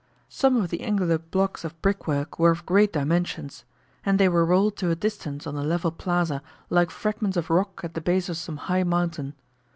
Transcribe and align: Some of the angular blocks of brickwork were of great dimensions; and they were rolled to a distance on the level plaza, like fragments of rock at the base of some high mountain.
Some 0.29 0.57
of 0.57 0.71
the 0.71 0.81
angular 0.81 1.19
blocks 1.19 1.63
of 1.63 1.79
brickwork 1.83 2.39
were 2.39 2.49
of 2.49 2.65
great 2.65 2.91
dimensions; 2.91 3.65
and 4.03 4.17
they 4.17 4.27
were 4.27 4.43
rolled 4.43 4.75
to 4.77 4.89
a 4.89 4.95
distance 4.95 5.45
on 5.45 5.53
the 5.53 5.63
level 5.63 5.91
plaza, 5.91 6.41
like 6.71 6.89
fragments 6.89 7.37
of 7.37 7.51
rock 7.51 7.81
at 7.83 7.93
the 7.93 8.01
base 8.01 8.27
of 8.27 8.37
some 8.37 8.57
high 8.57 8.81
mountain. 8.81 9.35